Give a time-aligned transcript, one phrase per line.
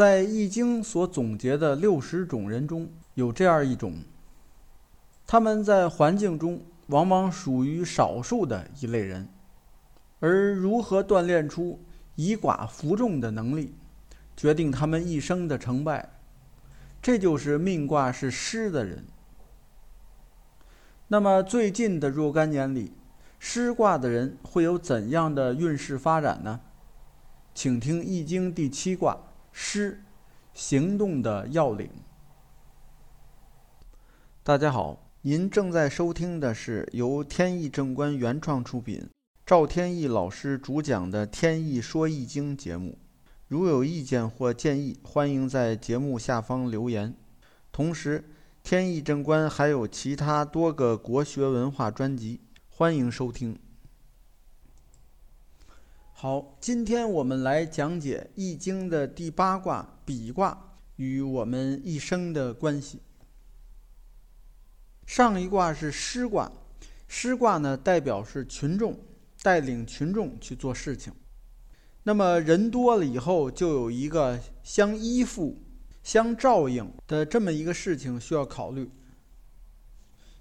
[0.00, 3.96] 在《易经》所总结的六十种人中，有这样一种，
[5.26, 9.28] 他们在环境中往往属于少数的一类人，
[10.20, 11.78] 而如何锻炼出
[12.14, 13.74] 以寡服众的能力，
[14.34, 16.08] 决定他们一生的成败。
[17.02, 19.04] 这就是命卦是师的人。
[21.08, 22.94] 那么最近的若干年里，
[23.38, 26.60] 师卦的人会有怎样的运势发展呢？
[27.52, 29.26] 请听《易经》第七卦。
[29.52, 30.02] 诗，
[30.54, 31.90] 行动的要领。
[34.42, 39.08] 大家好，您正在收听的是由天意正观原创出品、
[39.44, 42.98] 赵天意老师主讲的《天意说易经》节目。
[43.48, 47.14] 如有意见或建议，欢迎在节目下方留言。
[47.72, 48.24] 同时，
[48.62, 53.58] 天意正观还有其他多个国学文化专辑，欢迎收听。
[56.22, 63.00] 好，今天我们来讲解《易经》的第八卦比卦与我们一生的关系。
[65.06, 66.52] 上一卦是师卦，
[67.08, 69.00] 师卦呢代表是群众，
[69.40, 71.10] 带领群众去做事情。
[72.02, 75.56] 那么人多了以后，就有一个相依附、
[76.02, 78.90] 相照应的这么一个事情需要考虑，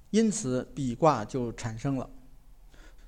[0.09, 2.09] 因此比卦就产生了。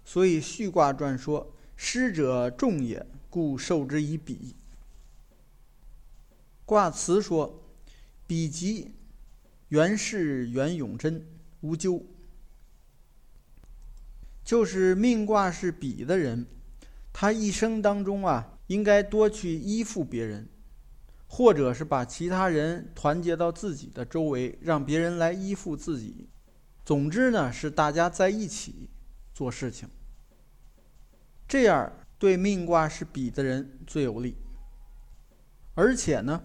[0.05, 1.53] 所以序卦传说。
[1.83, 4.55] 师者众也，故受之以比。
[6.63, 7.63] 卦辞说
[8.27, 8.91] ：“比及，
[9.69, 11.25] 元是元永贞，
[11.61, 12.05] 无咎。”
[14.45, 16.45] 就是命卦是比的人，
[17.11, 20.47] 他一生当中啊，应该多去依附别人，
[21.27, 26.29] 或者是把其他人团结到自己的周围，让别人来依附自己。
[26.85, 28.87] 总之呢，是大家在一起
[29.33, 29.89] 做事情。
[31.51, 34.37] 这样对命卦是比的人最有利，
[35.73, 36.41] 而且呢，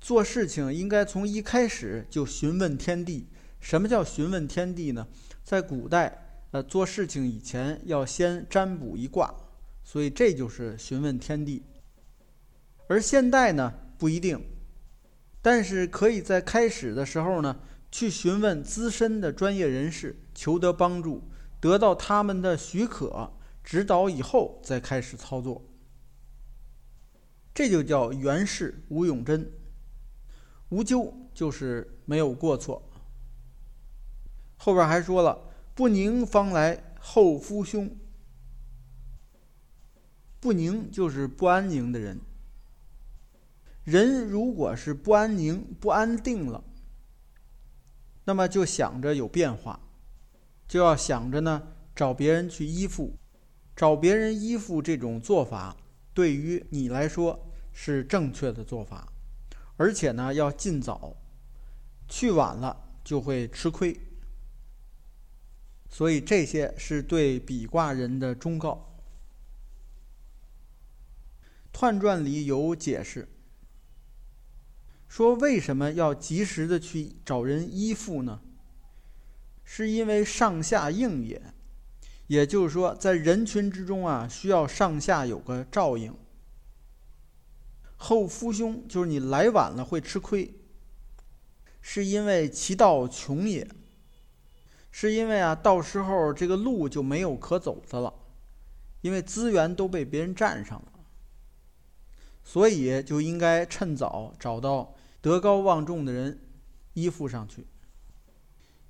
[0.00, 3.26] 做事情应该从一开始就询问天地。
[3.58, 5.08] 什么叫询问天地呢？
[5.42, 9.34] 在古代，呃，做事情以前要先占卜一卦，
[9.82, 11.64] 所以这就是询问天地。
[12.86, 14.40] 而现代呢，不一定，
[15.42, 17.58] 但是可以在开始的时候呢，
[17.90, 21.24] 去询问资深的专业人士，求得帮助，
[21.58, 23.32] 得到他们的许可。
[23.64, 25.64] 指导以后再开始操作，
[27.54, 29.50] 这就叫原氏无永贞，
[30.68, 32.90] 无咎就是没有过错。
[34.58, 37.96] 后边还说了，不宁方来后夫兄，
[40.40, 42.20] 不宁就是不安宁的人。
[43.82, 46.62] 人如果是不安宁、不安定了，
[48.24, 49.80] 那么就想着有变化，
[50.68, 53.16] 就要想着呢找别人去依附。
[53.76, 55.76] 找别人依附这种做法，
[56.12, 59.12] 对于你来说是正确的做法，
[59.76, 61.16] 而且呢要尽早，
[62.08, 63.98] 去晚了就会吃亏。
[65.88, 68.90] 所以这些是对比卦人的忠告。
[71.72, 73.28] 彖传里有解释，
[75.08, 78.40] 说为什么要及时的去找人依附呢？
[79.64, 81.53] 是因为上下应也。
[82.26, 86.14] 也就是说，在人群之中啊，需要上下有个照应。
[87.96, 90.54] 后夫凶就是你来晚了会吃亏，
[91.80, 93.68] 是因为其道穷也，
[94.90, 98.12] 是因为啊，到时候这个路就没有可走的了，
[99.00, 100.92] 因为资源都被别人占上了，
[102.42, 106.40] 所以就应该趁早找到德高望重的人
[106.94, 107.66] 依附上去，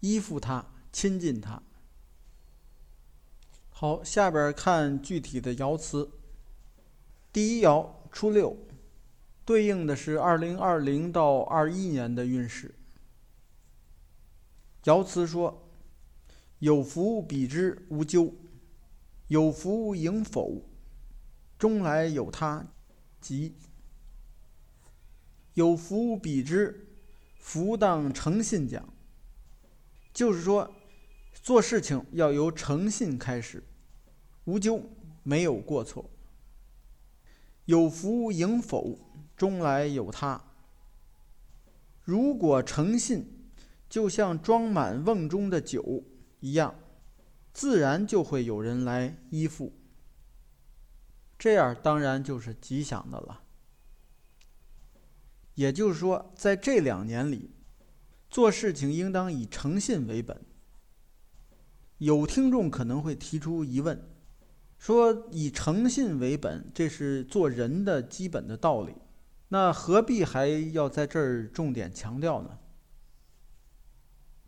[0.01, 1.63] 依附他，亲近他。
[3.77, 6.09] 好，下边看具体的爻辞。
[7.33, 8.57] 第一爻初六，
[9.45, 12.73] 对应的是二零二零到二一年的运势。
[14.85, 15.69] 爻辞说
[16.61, 18.33] ：“有福比之，无咎；
[19.27, 20.63] 有福迎否，
[21.59, 22.65] 终来有他，
[23.21, 23.57] 吉。
[25.55, 26.87] 有福比之，
[27.41, 28.89] 福当诚信讲。”
[30.15, 30.73] 就是说。
[31.45, 33.63] 做事情要由诚信开始，
[34.45, 34.83] 无咎，
[35.23, 36.09] 没有过错。
[37.67, 38.99] 有福迎否，
[39.37, 40.43] 终来有他。
[42.03, 43.51] 如果诚信
[43.91, 46.03] 就像装满瓮中的酒
[46.41, 46.75] 一样，
[47.53, 49.71] 自然就会有人来依附。
[51.39, 53.43] 这样当然就是吉祥的了。
[55.57, 57.51] 也就是说，在这两年里，
[58.31, 60.43] 做事情应当以诚信为本。
[62.05, 63.99] 有听众可能会提出疑问，
[64.79, 68.95] 说以诚信为本，这是做人的基本的道理。
[69.49, 72.59] 那何必还要在这儿重点强调呢？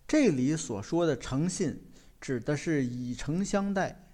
[0.07, 1.81] 这里所说的诚信，
[2.21, 4.11] 指的是以诚相待，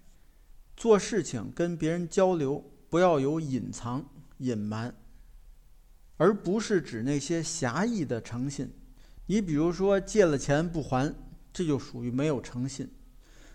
[0.77, 4.09] 做事情跟别人交流不要有隐藏、
[4.39, 4.95] 隐瞒，
[6.17, 8.73] 而不是指那些狭义的诚信。
[9.27, 11.13] 你比如说借了钱不还，
[11.53, 12.87] 这就属于没有诚信；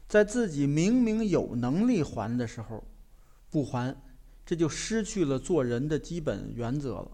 [0.08, 2.84] 在自己明明有能力还的时候
[3.50, 3.96] 不还，
[4.46, 7.12] 这就失去了做人的基本原则了。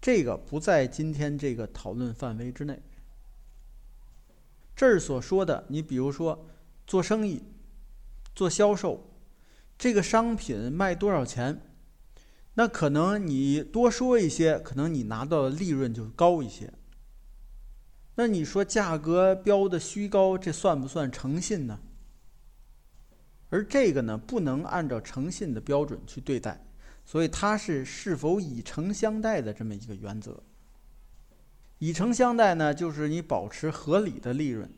[0.00, 2.80] 这个不在今天这个讨论范围之内。
[4.76, 6.46] 这儿所说的，你比如说
[6.86, 7.42] 做生意、
[8.34, 9.10] 做销售，
[9.76, 11.60] 这个商品卖多少钱，
[12.54, 16.72] 那可能你多说一些，可能你拿到的利润就高一些。
[18.20, 21.78] 那你说价格标的虚高，这算不算诚信呢？
[23.48, 26.66] 而这个呢，不能按照诚信的标准去对待，
[27.06, 30.42] 所以它是是否以诚相待的这么一个原则。
[31.78, 34.68] 以诚相待呢，就是你保持合理的利润。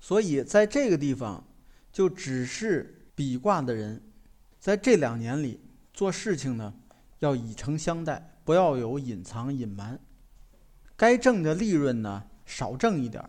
[0.00, 1.46] 所以在这个地方，
[1.92, 4.00] 就只是比卦的人，
[4.58, 5.60] 在这两年里
[5.92, 6.72] 做事情呢，
[7.18, 10.00] 要以诚相待，不要有隐藏隐瞒。
[11.04, 13.28] 该挣的利润呢，少挣一点儿。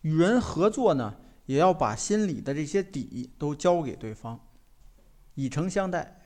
[0.00, 1.14] 与人合作呢，
[1.44, 4.40] 也要把心里的这些底都交给对方，
[5.34, 6.22] 以诚相待。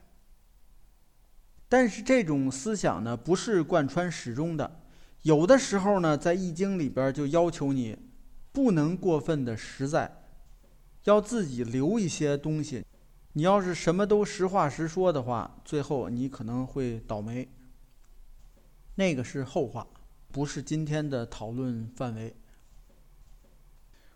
[1.68, 4.80] 但是这种思想呢，不是贯穿始终的。
[5.22, 7.98] 有的时候呢，在《易经》里边就要求你，
[8.52, 10.22] 不能过分的实在，
[11.02, 12.86] 要自己留一些东西。
[13.32, 17.48] 你要是什么都实话实说的话，最后你可能会倒霉。
[18.94, 19.86] 那个是后话，
[20.30, 22.36] 不是今天的讨论范围。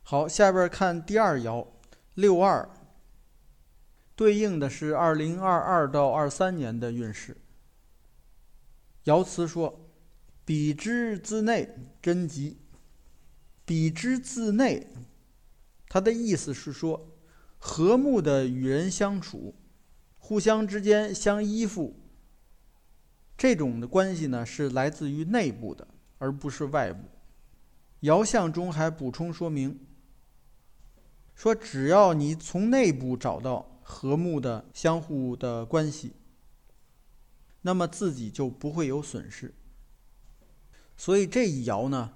[0.03, 1.67] 好，下边看第二爻，
[2.15, 2.69] 六二，
[4.15, 7.37] 对应的是二零二二到二三年的运势。
[9.05, 9.91] 爻辞说
[10.45, 12.59] ：“比之自内，贞吉。”
[13.67, 14.87] 比之自内，
[15.89, 17.17] 它的意思是说，
[17.59, 19.55] 和睦的与人相处，
[20.19, 21.97] 互相之间相依附，
[23.37, 25.87] 这种的关系呢，是来自于内部的，
[26.19, 27.09] 而不是外部。
[28.03, 29.79] 爻象中还补充说明，
[31.35, 36.13] 说只要你从内部找到和睦的相互的关系。
[37.63, 39.55] 那么自己就不会有损失。
[40.97, 42.13] 所以这一爻呢，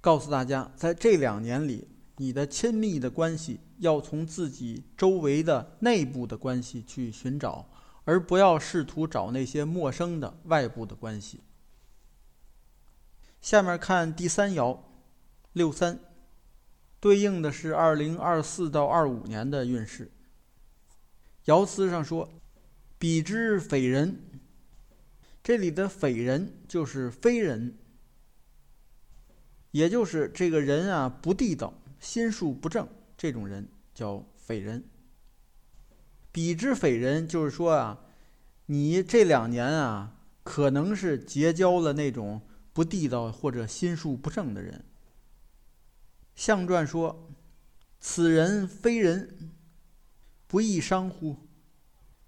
[0.00, 1.86] 告诉大家，在这两年里，
[2.16, 7.68] 你的亲密的关系要从自己周围的内部的关系去寻找，
[8.06, 11.42] 而不要试图找那些陌生的外部的关系。
[13.40, 14.78] 下面看第三爻，
[15.52, 16.00] 六三，
[16.98, 20.10] 对应的是二零二四到二五年的运势。
[21.44, 22.28] 爻辞上说
[22.98, 24.22] ：“比之匪人。”
[25.42, 27.76] 这里的匪人就是非人，
[29.70, 34.82] 也就是这个人啊不地道、心术不正，这种人叫匪人。
[36.36, 37.98] 比之匪人，就是说啊，
[38.66, 42.42] 你这两年啊可能是结交了那种
[42.74, 44.84] 不地道或者心术不正的人。
[46.34, 47.30] 象传说
[48.00, 49.54] ：“此人非人，
[50.46, 51.38] 不亦伤乎？”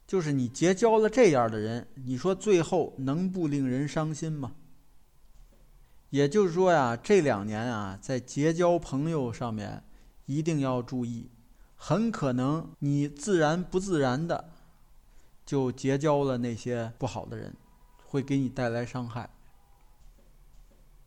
[0.09, 4.55] 就是你结交了这样的人，你说最后能不令人伤心吗？
[6.09, 9.85] 也就是说呀，这两年啊，在结交朋友上面
[10.25, 11.31] 一定要注意，
[11.79, 14.53] 很可能你自然不自然的
[15.47, 17.55] 就结交了那些不好的人，
[18.05, 19.31] 会给你带来伤害。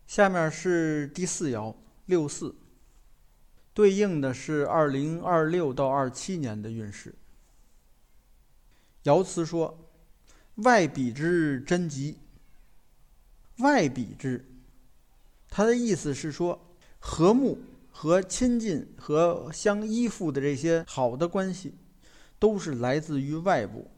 [0.06, 1.74] 下面是第四爻
[2.06, 2.56] 六四，
[3.72, 7.14] 对应的是二零二六到二七年的运势。
[9.04, 9.78] 爻辞说
[10.64, 12.18] ：“外比之贞吉。”
[13.58, 14.44] 外比之，
[15.48, 16.58] 他的意思是说，
[16.98, 17.58] 和睦
[17.92, 21.76] 和亲近和相依附的这些好的关系，
[22.40, 23.88] 都是来自于外部。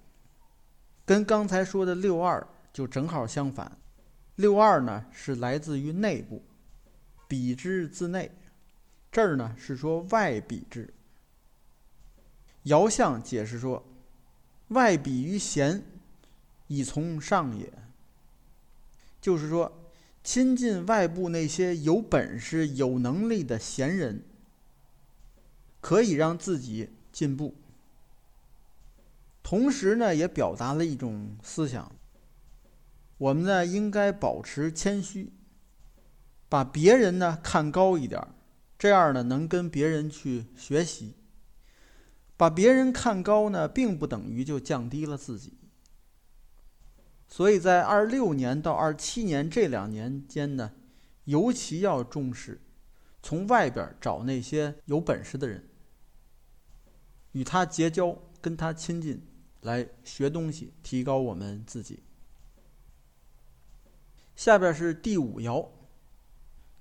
[1.06, 3.78] 跟刚才说的六二就正好相反，
[4.34, 6.42] 六二呢是来自于内部，
[7.26, 8.30] 比之自内。
[9.10, 10.92] 这儿呢是说外比之。
[12.64, 13.82] 爻象解释说。
[14.68, 15.84] 外比于贤，
[16.68, 17.70] 以从上也。
[19.20, 19.70] 就是说，
[20.24, 24.24] 亲近外部那些有本事、有能力的贤人，
[25.82, 27.54] 可以让自己进步。
[29.42, 31.92] 同时呢，也表达了一种思想：
[33.18, 35.30] 我们呢应该保持谦虚，
[36.48, 38.26] 把别人呢看高一点，
[38.78, 41.14] 这样呢能跟别人去学习。
[42.38, 45.52] 把别人看高呢，并不等于就降低了自己。
[47.34, 50.70] 所以在二六年到二七年这两年间呢，
[51.24, 52.60] 尤其要重视
[53.24, 55.68] 从外边找那些有本事的人，
[57.32, 59.20] 与他结交，跟他亲近，
[59.62, 62.04] 来学东西，提高我们自己。
[64.36, 65.68] 下边是第五爻，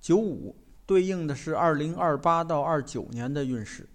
[0.00, 0.54] 九五
[0.86, 3.88] 对应的是二零二八到二九年的运势。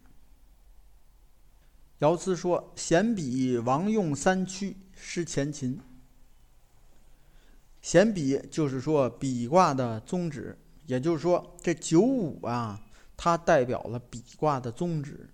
[2.02, 5.80] 爻辞说：“贤比王用三驱失前秦。”
[7.82, 12.80] 闲笔就是说笔卦的宗旨，也就是说这九五啊，
[13.16, 15.30] 它代表了笔卦的宗旨。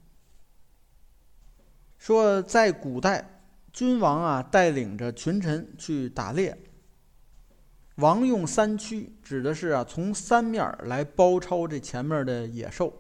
[1.98, 3.42] 说在古代，
[3.74, 6.56] 君王啊带领着群臣去打猎。
[7.96, 12.94] 王用三驱，指的是啊，从三面来包抄这前面的野兽。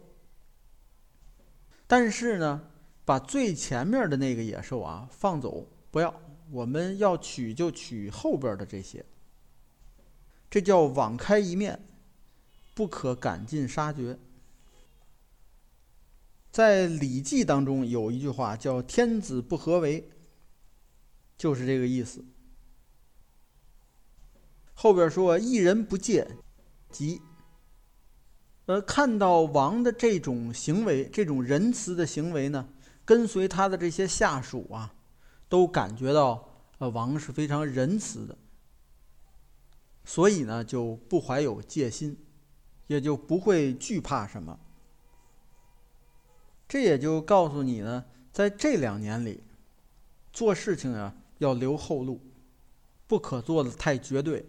[1.86, 2.62] 但是呢，
[3.04, 6.12] 把最前面的那个野兽啊放走，不要，
[6.50, 9.06] 我们要取就取后边的这些。
[10.56, 11.86] 这叫网开一面，
[12.74, 14.18] 不可赶尽杀绝。
[16.50, 20.10] 在《礼记》当中有一句话叫“天子不合为”，
[21.38, 22.24] 就是这个意思。
[24.74, 26.26] 后边说“一人不戒，
[26.90, 27.22] 即”。
[28.68, 32.70] 呃，看到王的这种行为，这种仁慈的行为呢，
[33.04, 34.96] 跟随他的这些下属啊，
[35.50, 38.38] 都感觉到呃王是非常仁慈的，
[40.06, 42.16] 所以呢就不怀有戒心，
[42.88, 44.60] 也就不会惧怕什么。
[46.68, 49.44] 这也就告诉你呢，在这两年里，
[50.32, 52.20] 做事情啊要留后路，
[53.08, 54.46] 不可做的太绝对。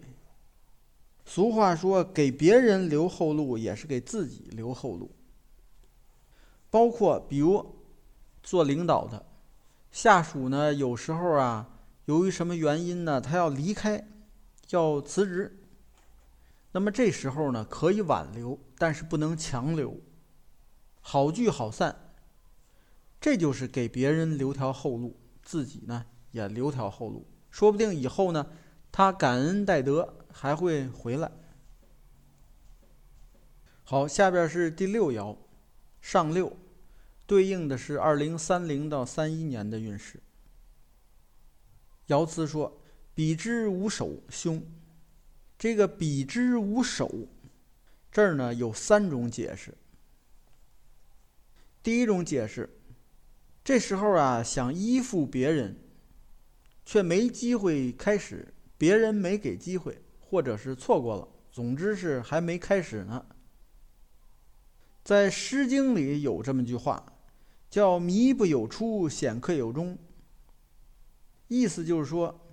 [1.25, 5.11] 俗话说：“给别人留后路，也是给自己留后路。”
[6.71, 7.75] 包括比如
[8.41, 9.25] 做领导的
[9.91, 11.69] 下属呢，有时候啊，
[12.05, 14.07] 由于什么原因呢，他要离开，
[14.69, 15.59] 要辞职。
[16.71, 19.99] 那么这时候呢，可以挽留，但是不能强留，
[21.01, 22.13] 好聚好散。
[23.19, 28.47] 这就是给别人留条后路，自己呢也留条后路，说不定以后呢，
[28.91, 30.13] 他感恩戴德。
[30.29, 31.31] 还会回来。
[33.83, 35.35] 好，下边是第六爻，
[35.99, 36.55] 上六，
[37.25, 40.21] 对应的是二零三零到三一年的运势。
[42.09, 42.79] 爻辞说
[43.17, 44.63] ：“比之无首，凶。”
[45.57, 47.27] 这个“比之无首”，
[48.13, 49.73] 这儿呢有三种解释。
[51.81, 52.69] 第一种解释，
[53.63, 55.75] 这时候啊想依附别人，
[56.85, 59.99] 却没机会开始，别人没给机会。
[60.19, 63.25] 或者是错过了，总之是还没开始呢。
[65.03, 67.13] 在《诗经》里有这么句话，
[67.67, 69.97] 叫“迷不有出，显克有终”。
[71.47, 72.46] 意思就是说，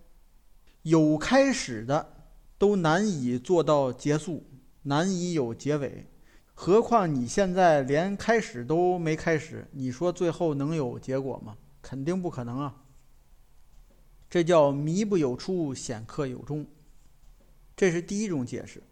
[0.85, 2.15] 有开始的
[2.59, 4.45] 都难以做到结束，
[4.83, 6.07] 难以有结尾，
[6.53, 11.57] 何况你现在连开始都没开始，你说最后能有结果吗？
[11.81, 12.83] 肯定不可能啊！
[14.29, 16.67] 这叫“迷不有出，显克有终”。
[17.75, 18.83] 这是第一种解释。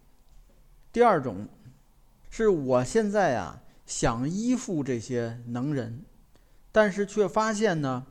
[0.91, 1.47] 第二种，
[2.31, 6.03] 是我现在啊想依附这些能人，
[6.71, 8.07] 但是却发现呢，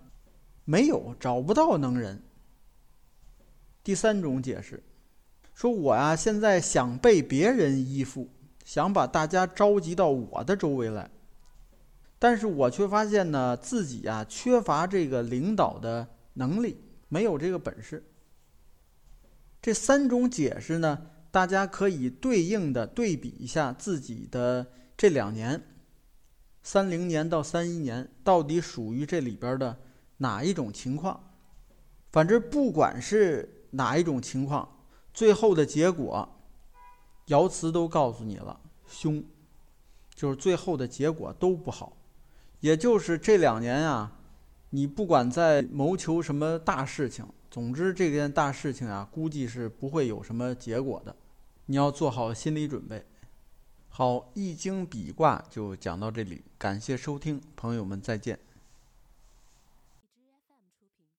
[0.65, 2.23] 没有找不到能人。
[3.85, 4.83] 第三种解释，
[5.55, 8.29] 说我呀现在想被别人依附，
[8.65, 11.11] 想把大家召集到我的周围来，
[12.19, 16.77] 但是我却发现呢自己呀缺乏这个领导的能力，
[17.09, 18.05] 没有这个本事。
[19.61, 25.61] 这三种解释呢，大家可以对应的对比一下自己的这两年，
[26.63, 29.77] 三零年到三一年到底属于这里边的
[30.19, 31.33] 哪一种情况？
[32.13, 34.69] 反正不管是哪一种情况，
[35.13, 36.29] 最后的结果，
[37.27, 39.23] 爻辞都告诉你了，凶，
[40.15, 41.97] 就是最后的结果都不好。
[42.61, 44.13] 也就是这两年啊，
[44.71, 47.27] 你不管在谋求什么大事情。
[47.51, 51.15] 总之，这件大事情啊，估计是不会有什么结果的，
[51.67, 53.05] 你要做好心理准备。
[53.89, 58.39] 好，易经比卦就讲到这里，感谢收听，朋友们再见。